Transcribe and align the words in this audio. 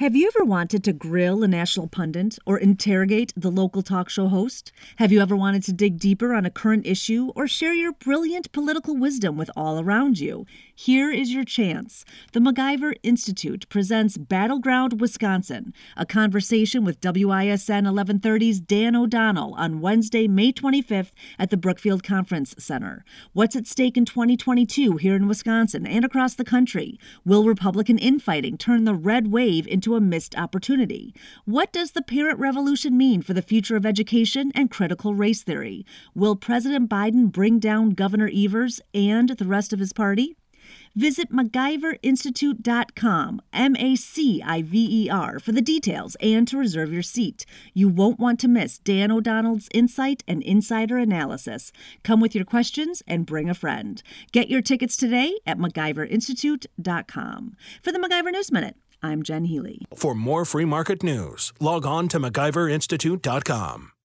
Have 0.00 0.16
you 0.16 0.30
ever 0.34 0.46
wanted 0.46 0.82
to 0.84 0.94
grill 0.94 1.42
a 1.42 1.46
national 1.46 1.86
pundit 1.86 2.38
or 2.46 2.56
interrogate 2.56 3.34
the 3.36 3.50
local 3.50 3.82
talk 3.82 4.08
show 4.08 4.28
host? 4.28 4.72
Have 4.96 5.12
you 5.12 5.20
ever 5.20 5.36
wanted 5.36 5.62
to 5.64 5.74
dig 5.74 5.98
deeper 5.98 6.32
on 6.32 6.46
a 6.46 6.50
current 6.50 6.86
issue 6.86 7.32
or 7.36 7.46
share 7.46 7.74
your 7.74 7.92
brilliant 7.92 8.50
political 8.52 8.96
wisdom 8.96 9.36
with 9.36 9.50
all 9.54 9.78
around 9.78 10.18
you? 10.18 10.46
Here 10.74 11.10
is 11.10 11.34
your 11.34 11.44
chance. 11.44 12.06
The 12.32 12.40
MacIver 12.40 12.94
Institute 13.02 13.68
presents 13.68 14.16
Battleground 14.16 15.02
Wisconsin, 15.02 15.74
a 15.98 16.06
conversation 16.06 16.82
with 16.82 17.02
WISN 17.02 17.84
1130's 17.84 18.60
Dan 18.60 18.96
O'Donnell 18.96 19.52
on 19.58 19.82
Wednesday, 19.82 20.26
May 20.26 20.50
25th 20.50 21.12
at 21.38 21.50
the 21.50 21.58
Brookfield 21.58 22.02
Conference 22.02 22.54
Center. 22.58 23.04
What's 23.34 23.54
at 23.54 23.66
stake 23.66 23.98
in 23.98 24.06
2022 24.06 24.96
here 24.96 25.14
in 25.14 25.28
Wisconsin 25.28 25.86
and 25.86 26.06
across 26.06 26.36
the 26.36 26.42
country? 26.42 26.98
Will 27.22 27.44
Republican 27.44 27.98
infighting 27.98 28.56
turn 28.56 28.84
the 28.84 28.94
red 28.94 29.30
wave 29.30 29.66
into 29.66 29.89
a 29.94 30.00
missed 30.00 30.36
opportunity? 30.36 31.14
What 31.44 31.72
does 31.72 31.92
the 31.92 32.02
parent 32.02 32.38
revolution 32.38 32.96
mean 32.96 33.22
for 33.22 33.34
the 33.34 33.42
future 33.42 33.76
of 33.76 33.86
education 33.86 34.52
and 34.54 34.70
critical 34.70 35.14
race 35.14 35.42
theory? 35.42 35.84
Will 36.14 36.36
President 36.36 36.88
Biden 36.88 37.30
bring 37.30 37.58
down 37.58 37.90
Governor 37.90 38.30
Evers 38.34 38.80
and 38.94 39.30
the 39.30 39.46
rest 39.46 39.72
of 39.72 39.78
his 39.78 39.92
party? 39.92 40.36
Visit 40.94 41.32
MacIverInstitute.com, 41.32 43.42
M 43.52 43.76
A 43.76 43.96
C 43.96 44.40
I 44.44 44.62
V 44.62 45.04
E 45.04 45.10
R, 45.10 45.38
for 45.38 45.52
the 45.52 45.62
details 45.62 46.16
and 46.20 46.48
to 46.48 46.58
reserve 46.58 46.92
your 46.92 47.02
seat. 47.02 47.46
You 47.72 47.88
won't 47.88 48.18
want 48.18 48.40
to 48.40 48.48
miss 48.48 48.78
Dan 48.78 49.12
O'Donnell's 49.12 49.68
insight 49.72 50.24
and 50.26 50.42
insider 50.42 50.98
analysis. 50.98 51.70
Come 52.02 52.20
with 52.20 52.34
your 52.34 52.44
questions 52.44 53.04
and 53.06 53.24
bring 53.24 53.48
a 53.48 53.54
friend. 53.54 54.02
Get 54.32 54.48
your 54.48 54.62
tickets 54.62 54.96
today 54.96 55.38
at 55.46 55.58
MacIverInstitute.com. 55.58 57.56
For 57.82 57.92
the 57.92 57.98
MacIver 57.98 58.32
News 58.32 58.50
Minute, 58.50 58.76
I'm 59.02 59.22
Jen 59.22 59.44
Healy. 59.44 59.82
For 59.94 60.14
more 60.14 60.44
free 60.44 60.64
market 60.64 61.02
news, 61.02 61.52
log 61.60 61.86
on 61.86 62.08
to 62.08 62.18
MacIverInstitute.com. 62.20 63.92